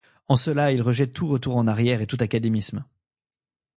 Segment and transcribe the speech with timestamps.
[0.27, 2.83] En cela il rejette tout retour en arrière et tout académisme.